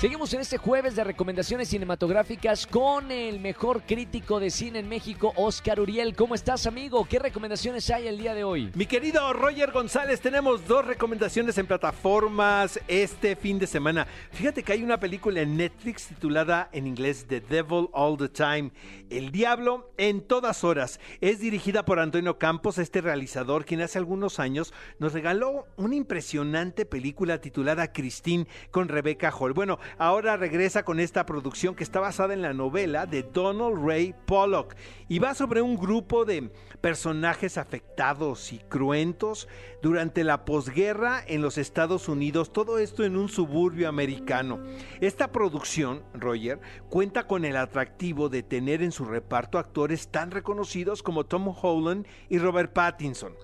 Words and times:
Seguimos 0.00 0.32
en 0.32 0.40
este 0.40 0.56
jueves 0.56 0.96
de 0.96 1.04
recomendaciones 1.04 1.68
cinematográficas 1.68 2.66
con 2.66 3.10
el 3.12 3.38
mejor 3.38 3.82
crítico 3.82 4.40
de 4.40 4.48
cine 4.48 4.78
en 4.78 4.88
México, 4.88 5.34
Oscar 5.36 5.78
Uriel. 5.78 6.16
¿Cómo 6.16 6.34
estás, 6.34 6.66
amigo? 6.66 7.06
¿Qué 7.06 7.18
recomendaciones 7.18 7.90
hay 7.90 8.08
el 8.08 8.16
día 8.16 8.32
de 8.32 8.42
hoy? 8.42 8.70
Mi 8.74 8.86
querido 8.86 9.30
Roger 9.34 9.72
González, 9.72 10.22
tenemos 10.22 10.66
dos 10.66 10.86
recomendaciones 10.86 11.58
en 11.58 11.66
plataformas 11.66 12.80
este 12.88 13.36
fin 13.36 13.58
de 13.58 13.66
semana. 13.66 14.06
Fíjate 14.32 14.62
que 14.62 14.72
hay 14.72 14.82
una 14.82 14.98
película 14.98 15.42
en 15.42 15.58
Netflix 15.58 16.06
titulada 16.06 16.70
en 16.72 16.86
inglés 16.86 17.26
The 17.28 17.42
Devil 17.42 17.90
All 17.92 18.16
the 18.16 18.30
Time, 18.30 18.70
El 19.10 19.30
Diablo 19.30 19.92
en 19.98 20.22
todas 20.22 20.64
horas. 20.64 20.98
Es 21.20 21.40
dirigida 21.40 21.84
por 21.84 21.98
Antonio 21.98 22.38
Campos, 22.38 22.78
este 22.78 23.02
realizador, 23.02 23.66
quien 23.66 23.82
hace 23.82 23.98
algunos 23.98 24.40
años 24.40 24.72
nos 24.98 25.12
regaló 25.12 25.66
una 25.76 25.94
impresionante 25.94 26.86
película 26.86 27.42
titulada 27.42 27.92
Christine 27.92 28.46
con 28.70 28.88
Rebecca 28.88 29.30
Hall. 29.30 29.52
Bueno, 29.52 29.78
ahora 29.98 30.36
regresa 30.36 30.84
con 30.84 31.00
esta 31.00 31.26
producción 31.26 31.74
que 31.74 31.84
está 31.84 32.00
basada 32.00 32.34
en 32.34 32.42
la 32.42 32.52
novela 32.52 33.06
de 33.06 33.22
Donald 33.22 33.84
Ray 33.84 34.14
Pollock 34.26 34.74
y 35.08 35.18
va 35.18 35.34
sobre 35.34 35.62
un 35.62 35.76
grupo 35.76 36.24
de 36.24 36.50
personajes 36.80 37.58
afectados 37.58 38.52
y 38.52 38.58
cruentos 38.58 39.48
durante 39.82 40.24
la 40.24 40.44
posguerra 40.44 41.22
en 41.26 41.42
los 41.42 41.58
Estados 41.58 42.08
Unidos, 42.08 42.52
todo 42.52 42.78
esto 42.78 43.04
en 43.04 43.16
un 43.16 43.28
suburbio 43.28 43.88
americano. 43.88 44.60
Esta 45.00 45.32
producción, 45.32 46.02
Roger, 46.14 46.60
cuenta 46.88 47.26
con 47.26 47.44
el 47.44 47.56
atractivo 47.56 48.28
de 48.28 48.42
tener 48.42 48.82
en 48.82 48.92
su 48.92 49.04
reparto 49.04 49.58
actores 49.58 50.08
tan 50.08 50.30
reconocidos 50.30 51.02
como 51.02 51.24
Tom 51.24 51.54
Holland 51.60 52.06
y 52.28 52.38
Robert 52.38 52.72
Pattinson. 52.72 53.34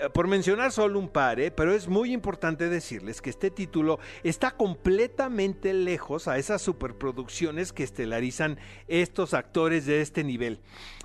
Eh, 0.00 0.08
por 0.10 0.26
mencionar 0.26 0.72
solo 0.72 0.98
un 0.98 1.08
par, 1.08 1.40
¿eh? 1.40 1.50
pero 1.50 1.72
es 1.72 1.88
muy 1.88 2.12
importante 2.12 2.68
decirles 2.68 3.20
que 3.20 3.30
este 3.30 3.50
título 3.50 3.98
está 4.22 4.52
completamente 4.52 5.72
lejos 5.72 6.28
a 6.28 6.38
esas 6.38 6.62
superproducciones 6.62 7.72
que 7.72 7.84
estelarizan 7.84 8.58
estos 8.88 9.34
actores 9.34 9.86
de 9.86 10.00
este 10.00 10.24
nivel. 10.24 10.60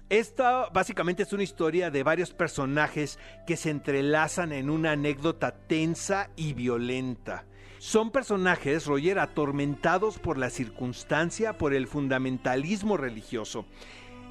Esta 0.10 0.70
básicamente 0.70 1.24
es 1.24 1.34
una 1.34 1.44
historia 1.44 1.92
de 1.92 2.04
varios 2.04 2.32
personajes 2.32 3.20
que 3.46 3.58
se 3.58 3.72
entrelazan 3.72 4.54
en 4.54 4.70
una 4.70 4.92
anécdota 4.92 5.52
tensa 5.52 6.30
y 6.38 6.54
violenta. 6.54 7.46
Son 7.80 8.12
personajes, 8.12 8.86
Roger, 8.86 9.20
atormentados 9.20 10.18
por 10.18 10.38
la 10.38 10.50
circunstancia, 10.50 11.58
por 11.58 11.74
el 11.74 11.88
fundamentalismo 11.88 12.98
religioso. 12.98 13.66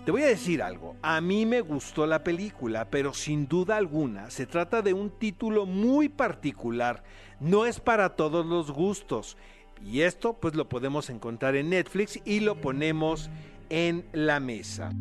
Te 0.07 0.13
voy 0.13 0.23
a 0.23 0.27
decir 0.27 0.63
algo, 0.63 0.95
a 1.03 1.21
mí 1.21 1.47
me 1.47 1.63
gustó 1.63 2.07
la 2.07 2.23
película, 2.23 2.89
pero 2.91 3.13
sin 3.13 3.49
duda 3.49 3.77
alguna 3.77 4.31
se 4.31 4.47
trata 4.47 4.81
de 4.81 4.95
un 4.95 5.11
título 5.11 5.67
muy 5.67 6.09
particular, 6.09 7.03
no 7.41 7.67
es 7.67 7.81
para 7.81 8.11
todos 8.11 8.47
los 8.47 8.71
gustos. 8.71 9.37
Y 9.85 10.03
esto 10.03 10.35
pues 10.35 10.55
lo 10.55 10.69
podemos 10.69 11.11
encontrar 11.11 11.57
en 11.57 11.71
Netflix 11.71 12.21
y 12.25 12.39
lo 12.39 12.61
ponemos 12.61 13.31
en 13.69 14.07
la 14.13 14.39
mesa. 14.39 14.93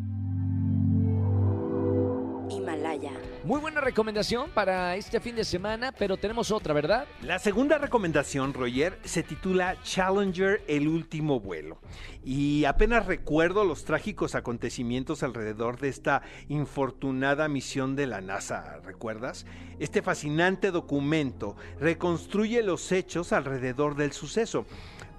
Himalaya. 2.55 3.11
Muy 3.43 3.59
buena 3.59 3.81
recomendación 3.81 4.49
para 4.51 4.95
este 4.95 5.19
fin 5.19 5.35
de 5.35 5.43
semana, 5.43 5.91
pero 5.91 6.17
tenemos 6.17 6.51
otra, 6.51 6.73
¿verdad? 6.73 7.05
La 7.21 7.39
segunda 7.39 7.77
recomendación, 7.77 8.53
Roger, 8.53 8.97
se 9.03 9.23
titula 9.23 9.77
Challenger, 9.83 10.63
el 10.67 10.87
último 10.87 11.39
vuelo. 11.39 11.79
Y 12.23 12.65
apenas 12.65 13.05
recuerdo 13.05 13.65
los 13.65 13.85
trágicos 13.85 14.33
acontecimientos 14.33 15.21
alrededor 15.21 15.79
de 15.79 15.89
esta 15.89 16.21
infortunada 16.49 17.47
misión 17.47 17.95
de 17.95 18.07
la 18.07 18.21
NASA, 18.21 18.79
¿recuerdas? 18.83 19.45
Este 19.79 20.01
fascinante 20.01 20.71
documento 20.71 21.55
reconstruye 21.79 22.63
los 22.63 22.91
hechos 22.91 23.31
alrededor 23.31 23.95
del 23.95 24.11
suceso. 24.11 24.65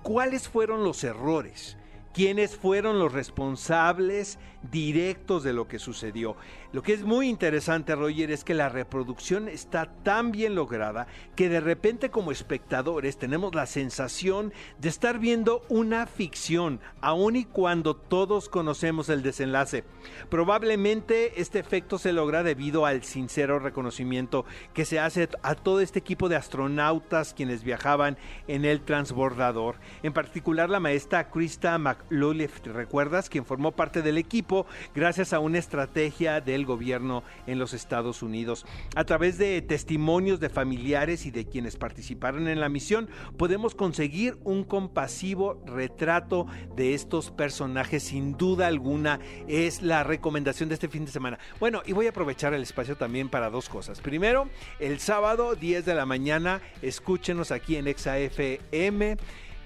¿Cuáles 0.03 0.48
fueron 0.48 0.85
los 0.85 1.05
errores? 1.05 1.77
Quiénes 2.17 2.57
fueron 2.57 2.99
los 2.99 3.13
responsables 3.13 4.39
directos 4.71 5.45
de 5.45 5.53
lo 5.53 5.69
que 5.69 5.79
sucedió. 5.79 6.35
Lo 6.73 6.83
que 6.83 6.95
es 6.95 7.05
muy 7.05 7.29
interesante, 7.29 7.95
Roger, 7.95 8.31
es 8.31 8.43
que 8.43 8.55
la 8.55 8.71
reproducción 8.71 9.49
está 9.49 9.93
tan 10.03 10.33
bien 10.33 10.55
lograda 10.55 11.07
que 11.37 11.51
de 11.51 11.61
repente 11.61 12.11
como 12.11 12.33
espectadores 12.33 13.19
tenemos 13.19 13.55
la 13.55 13.67
sensación 13.67 14.53
de 14.79 14.89
estar 14.89 15.19
viendo 15.19 15.63
una 15.69 16.07
ficción, 16.07 16.81
aun 17.03 17.37
y 17.37 17.45
cuando 17.45 17.95
todos 17.95 18.48
conocemos 18.48 19.11
el 19.11 19.23
desenlace. 19.23 19.85
Probablemente 20.31 21.41
este 21.41 21.59
efecto 21.59 21.98
se 21.98 22.15
logra 22.15 22.43
debido 22.43 22.87
al 22.87 23.05
sincero 23.05 23.59
reconocimiento 23.59 24.47
que 24.73 24.87
se 24.87 24.98
hace 24.98 25.29
a 25.43 25.55
todo 25.55 25.81
este 25.81 25.98
equipo 25.98 26.31
de 26.31 26.37
astronautas 26.37 27.35
quienes 27.35 27.63
viajaban 27.63 28.17
en 28.48 28.65
el 28.65 28.81
transbordador. 28.81 29.77
En 30.03 30.15
particular 30.15 30.71
la 30.71 30.81
maestra 30.81 31.31
Krista 31.31 31.77
Mac 31.79 32.05
¿te 32.08 32.72
¿recuerdas? 32.72 33.28
Quien 33.28 33.44
formó 33.44 33.72
parte 33.72 34.02
del 34.02 34.18
equipo 34.18 34.67
gracias 34.94 35.33
a 35.33 35.40
una 35.40 35.58
estrategia 35.58 36.40
del 36.40 36.64
gobierno 36.64 37.22
en 37.46 37.58
los 37.58 37.74
Estados 37.74 38.22
Unidos. 38.22 38.64
A 38.94 39.05
través 39.05 39.39
de 39.39 39.61
testimonios 39.62 40.40
de 40.40 40.48
familiares 40.48 41.27
y 41.27 41.30
de 41.30 41.46
quienes 41.46 41.77
participaron 41.77 42.48
en 42.48 42.61
la 42.61 42.68
misión, 42.68 43.08
podemos 43.36 43.74
conseguir 43.74 44.39
un 44.44 44.64
compasivo 44.64 45.62
retrato 45.67 46.46
de 46.77 46.94
estos 46.94 47.30
personajes. 47.30 48.05
Sin 48.05 48.36
duda 48.36 48.67
alguna, 48.67 49.20
es 49.48 49.83
la 49.83 50.05
recomendación 50.05 50.68
de 50.68 50.74
este 50.74 50.88
fin 50.88 51.05
de 51.05 51.11
semana. 51.11 51.38
Bueno, 51.58 51.83
y 51.86 51.92
voy 51.92 52.06
a 52.06 52.11
aprovechar 52.11 52.55
el 52.55 52.62
espacio 52.62 52.96
también 52.96 53.28
para 53.28 53.50
dos 53.50 53.68
cosas. 53.68 54.00
Primero, 54.00 54.48
el 54.78 55.00
sábado 55.00 55.55
10 55.55 55.84
de 55.84 55.94
la 55.94 56.06
mañana, 56.06 56.61
escúchenos 56.83 57.50
aquí 57.50 57.77
en 57.77 57.88
ExaFM 57.88 59.17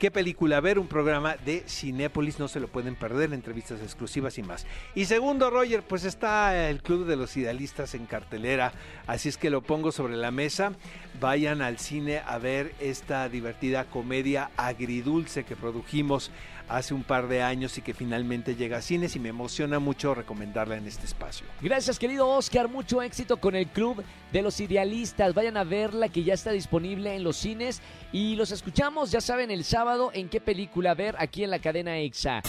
qué 0.01 0.11
película 0.11 0.61
ver, 0.61 0.79
un 0.79 0.87
programa 0.89 1.37
de 1.37 1.63
Cinépolis, 1.69 2.39
no 2.39 2.49
se 2.49 2.59
lo 2.59 2.69
pueden 2.69 2.97
perder, 2.97 3.35
entrevistas 3.35 3.83
exclusivas 3.83 4.39
y 4.39 4.43
más. 4.43 4.67
Y 4.95 5.05
segundo, 5.05 5.51
Roger, 5.51 5.83
pues 5.83 6.05
está 6.05 6.69
el 6.71 6.83
Club 6.83 7.07
de 7.07 7.17
los 7.17 7.37
Idealistas 7.37 7.95
en 7.95 8.07
cartelera, 8.07 8.73
así 9.07 9.29
es 9.29 9.37
que 9.37 9.51
lo 9.51 9.61
pongo 9.61 9.93
sobre 9.93 10.17
la 10.17 10.31
mesa. 10.31 10.73
Vayan 11.21 11.61
al 11.61 11.79
cine 11.79 12.23
a 12.27 12.39
ver 12.39 12.75
esta 12.81 13.29
divertida 13.29 13.85
comedia 13.85 14.51
agridulce 14.57 15.45
que 15.45 15.55
produjimos 15.55 16.31
hace 16.71 16.95
un 16.95 17.03
par 17.03 17.27
de 17.27 17.43
años 17.43 17.77
y 17.79 17.83
que 17.83 17.95
finalmente 17.95 18.55
llega 18.55 18.79
a 18.79 18.83
cines 18.83 19.17
y 19.17 19.19
me 19.19 19.29
emociona 19.29 19.81
mucho 19.81 20.15
recomendarla 20.15 20.77
en 20.77 20.87
este 20.87 21.05
espacio. 21.05 21.45
Gracias 21.61 21.99
querido 21.99 22.29
Oscar, 22.29 22.69
mucho 22.69 23.03
éxito 23.03 23.39
con 23.39 23.57
el 23.57 23.67
Club 23.67 24.03
de 24.33 24.41
los 24.41 24.61
Idealistas. 24.61 25.35
Vayan 25.35 25.57
a 25.57 25.65
verla 25.65 26.09
que 26.09 26.23
ya 26.23 26.33
está 26.33 26.53
disponible 26.53 27.15
en 27.17 27.25
los 27.25 27.37
cines 27.37 27.83
y 28.13 28.37
los 28.37 28.53
escuchamos, 28.53 29.11
ya 29.11 29.21
saben, 29.21 29.51
el 29.51 29.65
en 30.13 30.29
qué 30.29 30.41
película 30.41 30.95
ver 30.95 31.17
aquí 31.19 31.43
en 31.43 31.51
la 31.51 31.59
cadena 31.59 31.99
EXA. 31.99 32.43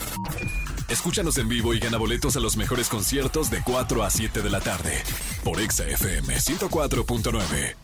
Escúchanos 0.90 1.38
en 1.38 1.48
vivo 1.48 1.74
y 1.74 1.80
gana 1.80 1.98
boletos 1.98 2.36
a 2.36 2.40
los 2.40 2.58
mejores 2.58 2.90
conciertos 2.90 3.50
de 3.50 3.62
4 3.64 4.04
a 4.04 4.10
7 4.10 4.42
de 4.42 4.50
la 4.50 4.60
tarde 4.60 4.92
por 5.44 5.60
EXA 5.60 5.88
FM 5.88 6.36
104.9. 6.36 7.81